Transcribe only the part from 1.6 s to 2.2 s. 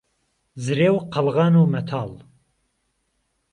مهتاڵ